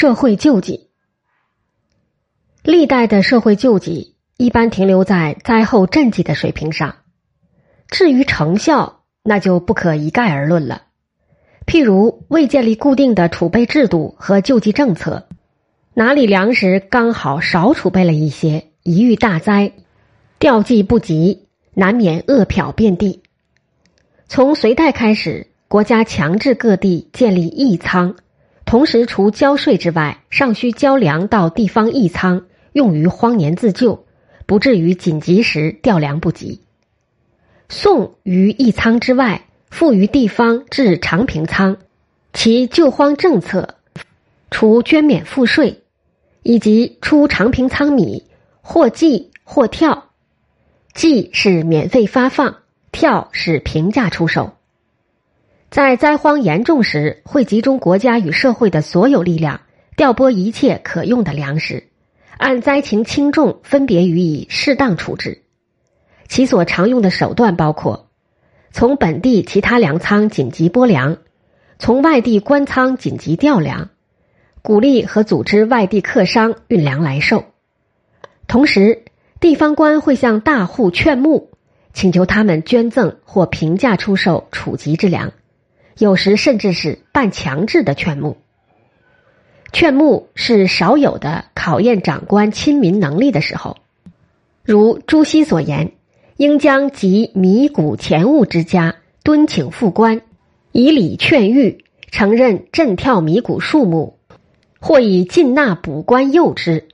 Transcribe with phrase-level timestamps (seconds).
[0.00, 0.90] 社会救济。
[2.62, 6.98] 历代的社会救济一般停留在灾后赈济的水平上，
[7.88, 10.82] 至于成效，那就不可一概而论了。
[11.66, 15.26] 譬如未建立固定的储备制度和救济政策，
[15.94, 19.72] 哪里粮食刚好少储备了一些，一遇大灾，
[20.38, 23.24] 调剂不及，难免饿殍遍地。
[24.28, 28.14] 从隋代开始，国家强制各地建立义仓，
[28.68, 34.04] 同时除交税之外，尚需交粮到地方义仓，用于荒年自救，
[34.44, 36.60] 不至于紧急时调粮不及。
[37.70, 39.42] 宋于义仓之外。
[39.70, 41.76] 赋于地方至长平仓，
[42.32, 43.74] 其救荒政策，
[44.50, 45.82] 除捐免赋税，
[46.42, 48.24] 以及出长平仓米，
[48.62, 50.10] 或计或跳，
[50.94, 52.56] 计是免费发放，
[52.92, 54.57] 跳是平价出售。
[55.70, 59.60] 在灾荒严重时，会集中国家与社会的所有力量，
[59.96, 61.88] 调拨一切可用的粮食，
[62.38, 65.42] 按灾情轻重分别予以适当处置。
[66.26, 68.06] 其所常用的手段包括。
[68.70, 71.18] 从本地其他粮仓紧急拨粮，
[71.78, 73.90] 从外地官仓紧急调粮，
[74.62, 77.44] 鼓励和组织外地客商运粮来售。
[78.46, 79.04] 同时，
[79.40, 81.50] 地方官会向大户劝募，
[81.92, 85.32] 请求他们捐赠或平价出售储集之粮，
[85.98, 88.38] 有时甚至是半强制的劝募。
[89.72, 93.76] 劝募是少有的考验长官亲民能力的时候，
[94.64, 95.92] 如朱熹所言。
[96.38, 100.20] 应将集米谷钱物之家敦请副官，
[100.70, 101.78] 以礼劝谕，
[102.12, 104.16] 承认赈跳米谷数目，
[104.78, 106.86] 或以进纳补官诱之。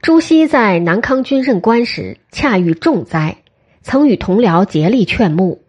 [0.00, 3.36] 朱熹在南康军任官时，恰遇重灾，
[3.82, 5.60] 曾与同僚竭力劝募，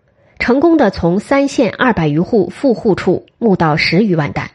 [0.42, 4.50] 成功的从三县二百余户富户处募到十余万担。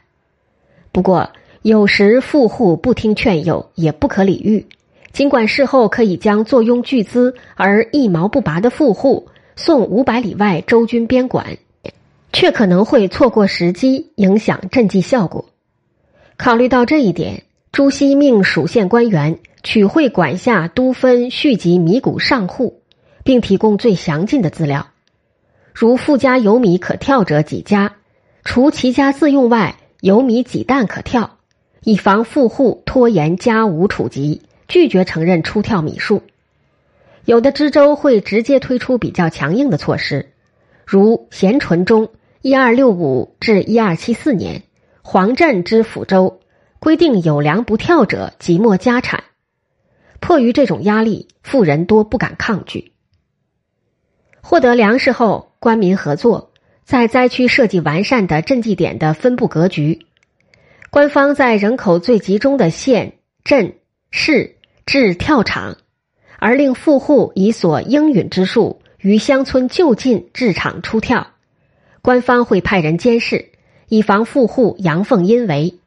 [0.90, 1.30] 不过，
[1.62, 4.66] 有时富户不听劝诱，也不可理喻。
[5.12, 11.56] 尽管事后可以将坐拥巨资而一毛不拔的富户送五百里外州军边管，
[12.32, 15.44] 却可能会错过时机，影响赈济效果。
[16.36, 22.80] 考虑到这一点，朱熹命属县官员取会管辖都分续集米谷上户，
[23.22, 24.88] 并提供最详尽的资料。
[25.78, 27.96] 如富家有米可跳者几家，
[28.44, 31.36] 除其家自用外，有米几担可跳，
[31.82, 34.40] 以防富户拖延家无储集。
[34.68, 36.22] 拒绝承认出跳米数，
[37.26, 40.32] 有的知州会直接推出比较强硬的措施，
[40.86, 42.08] 如咸淳中
[42.40, 44.62] （一二六五至一二七四年）
[45.04, 46.40] 黄镇之抚州
[46.80, 49.24] 规定有粮不跳者即没家产。
[50.20, 52.92] 迫于这种压力，富人多不敢抗拒。
[54.48, 56.52] 获得粮食后，官民合作，
[56.84, 60.06] 在灾区设计完善的赈济点的分布格局。
[60.88, 63.74] 官方在人口最集中的县镇
[64.12, 64.54] 市。
[64.86, 65.78] 置跳场，
[66.38, 71.32] 而令富户以所应允之数于乡村就近置场出跳，
[72.02, 73.50] 官方会派人监视，
[73.88, 75.80] 以防富户阳奉阴违。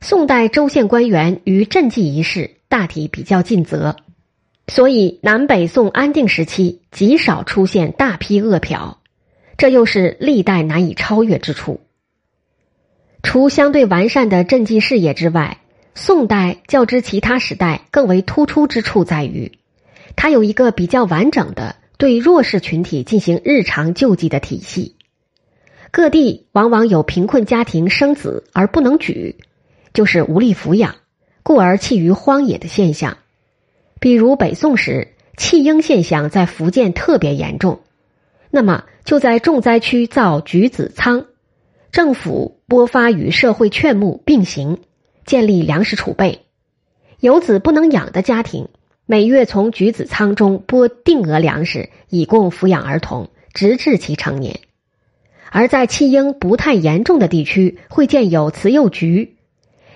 [0.00, 3.96] 宋代州县官员于赈济一事大体比较尽责，
[4.66, 8.96] 所以南北宋安定时期极少出现大批饿殍，
[9.56, 11.80] 这又是历代难以超越之处。
[13.22, 15.58] 除相对完善的赈济事业之外。
[15.96, 19.52] 宋代较之其他时代更为突出之处在于，
[20.16, 24.96] 它有一个比较完整的对弱势群体进行日常救济的体系。
[25.92, 29.36] 各地往往有贫困家庭生子而不能举，
[29.92, 30.96] 就是无力抚养，
[31.44, 33.18] 故而弃于荒野的现象。
[34.04, 37.80] 比如北宋时弃婴现象在福建特别严重，
[38.50, 41.24] 那么就在重灾区造橘子仓，
[41.90, 44.80] 政府拨发与社会劝募并行。
[45.24, 46.40] 建立粮食储备，
[47.18, 48.68] 有子不能养的家庭，
[49.06, 54.60] 每月从橘子仓中拨定额粮食，以供抚养儿童，直至其成年。
[55.50, 59.36] 而在弃婴不太严重的地区，会建有慈幼局，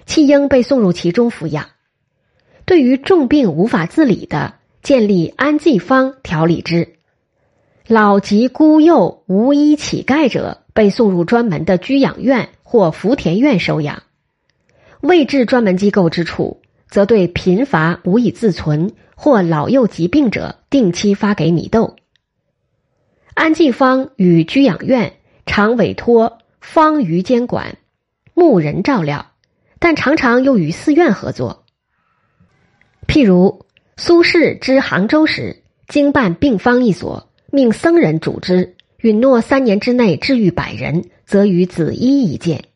[0.07, 1.67] 弃婴被送入其中抚养。
[2.69, 6.97] 对于重病无法自理的，建立安济方调理之。
[7.87, 14.03] 老及孤幼无依乞丐者，被送入专门的居养院或福田院收养。
[15.01, 16.61] 未置专门机构之处，
[16.91, 21.97] 则对贫乏无以自存或老幼疾病者，定期发给米豆。
[23.33, 25.15] 安济方与居养院
[25.47, 27.79] 常委托方舆监管，
[28.35, 29.31] 牧人照料，
[29.79, 31.58] 但常常又与寺院合作。
[33.09, 33.67] 譬如
[33.97, 42.67] 苏轼之杭州时，经办病方一所，命僧人主之，允诺三年之内治愈百人，则与子衣一见。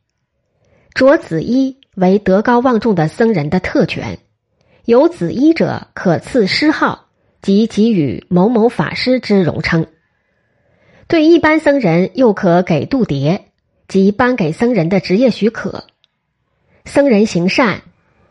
[0.92, 1.78] 着紫衣。
[1.94, 4.18] 为德高望重的僧人的特权，
[4.86, 7.08] 有紫衣者可赐诗号，
[7.42, 9.84] 即给予某某法师之荣称；
[11.06, 13.42] 对一般僧人又可给度牒，
[13.88, 15.84] 即颁给僧人的职业许可。
[16.86, 17.82] 僧人行善，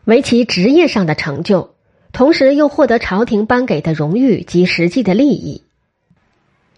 [0.06, 1.71] 为其职业上的成就，
[2.12, 5.62] 同时又获得朝廷颁给的荣誉及实际的利益。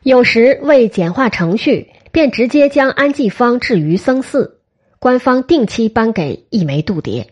[0.02, 4.58] 有时为简化程序，便直接将安济方置于僧寺，
[4.98, 7.26] 官方定期颁给一枚度牒。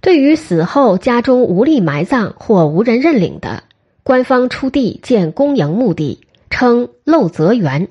[0.00, 3.64] 对于死后家中无力埋葬或无人认领的，
[4.02, 7.88] 官方出地建公营墓地，称漏泽园。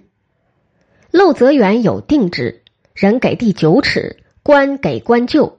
[1.10, 2.64] 漏泽园有定制，
[2.94, 5.58] 人给地九尺，官给官就，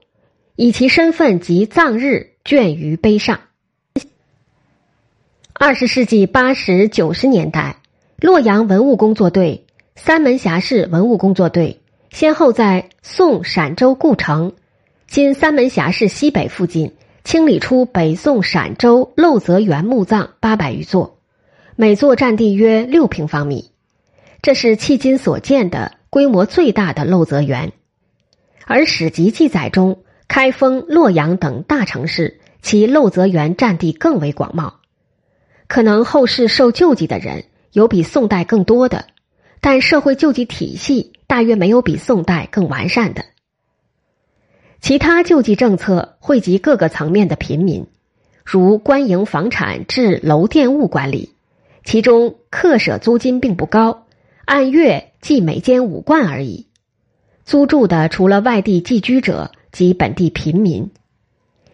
[0.56, 3.40] 以其身份及葬日倦于碑上。
[5.52, 7.76] 二十世纪八十九十年代。
[8.20, 11.80] 洛阳文物工作队、三门峡市文物工作队
[12.10, 14.54] 先后在宋陕州故城
[15.08, 16.94] （今三门峡市西北）附近
[17.24, 21.18] 清理出北宋陕州漏泽园墓葬八百余座，
[21.76, 23.72] 每座占地约六平方米。
[24.40, 27.72] 这是迄今所见的规模最大的漏泽园。
[28.64, 34.74] 而史籍记载中，开封、洛阳等大城市其漏泽园占地更为广袤，
[35.68, 37.44] 可能后世受救济的人。
[37.72, 39.06] 有比宋代更多的，
[39.60, 43.24] 但社会救济体系大约没有比宋代更完善的。
[44.80, 47.88] 其他救济政策惠及各个层面的平民，
[48.44, 51.34] 如官营房产至楼店物管理，
[51.84, 54.06] 其中客舍租金并不高，
[54.44, 56.68] 按月计每间五贯而已。
[57.44, 60.88] 租住的除了外地寄居者及本地平民，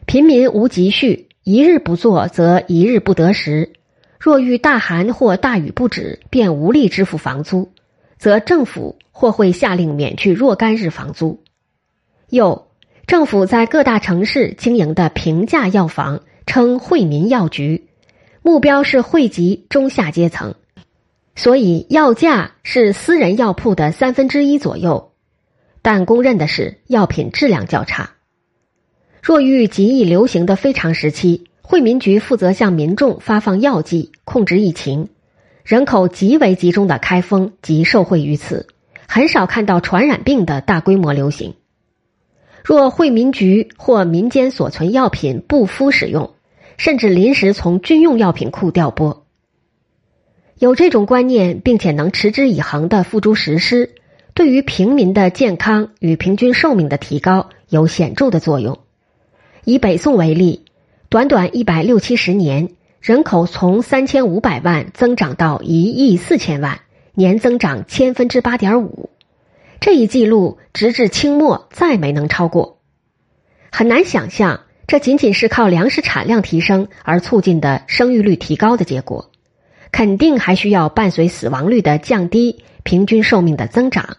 [0.07, 3.75] 平民无积蓄，一日不做则一日不得食。
[4.19, 7.71] 若遇大寒或大雨不止，便无力支付房租，
[8.19, 11.43] 则政府或会下令免去若干日房租。
[12.31, 12.69] 又，
[13.07, 17.89] 政府在各大城市经营的平价药房称惠民药局，
[18.41, 20.55] 目标是惠及中下阶层，
[21.37, 25.10] 所以药价是私人药铺的三分之一左右。
[25.83, 28.11] 但公认的是，药品质量较差。
[29.23, 31.47] 若遇极易流行的非常时期。
[31.63, 35.09] 惠民局负责向民众发放药剂，控制疫情。
[35.63, 38.67] 人口极为集中的开封即受惠于此，
[39.07, 41.55] 很少看到传染病的大规模流行。
[42.65, 46.35] 若惠民局或民间所存药品不敷使用，
[46.77, 49.25] 甚至临时从军用药品库调拨，
[50.59, 53.95] 有这种观念并且能持之以恒的付诸实施，
[54.35, 58.79] 对于平民的健康与平均寿命的提高有显著的作用。
[59.65, 60.65] 以北宋为例。
[61.09, 62.69] 短短一百六七十年，
[63.01, 66.83] 人口从三千五百万增长到一亿四千万，
[67.15, 69.11] 年增长千分之八点五。
[69.81, 72.79] 这一记录直至清末再没能超过。
[73.73, 79.33] 很难想象，这仅仅是靠粮食产量提升而促进的生育率提高的结果，
[79.91, 84.17] 肯定还需要伴随死亡率的降低、平均寿命的增长，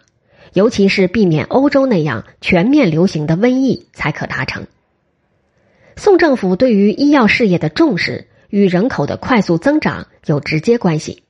[0.52, 4.66] 尤其是避免欧洲那样全面流行的瘟疫才可达成。
[5.96, 11.22] 宋政府对于医药事业的重视与人口的快速增长有直接关系。